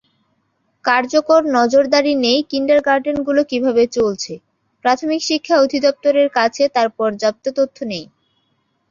কার্যকর 0.85 1.41
নজরদারি 1.57 2.13
নেইকিন্ডারগার্টেনগুলো 2.23 3.41
কীভাবে 3.51 3.83
চলছে, 3.97 4.33
প্রাথমিক 4.85 5.21
শিক্ষা 5.29 5.55
অধিদপ্তরের 5.57 6.29
কাছে 6.37 6.63
তার 6.75 6.87
পর্যাপ্ত 6.99 7.45
তথ্য 7.57 7.77
নেই। 7.91 8.05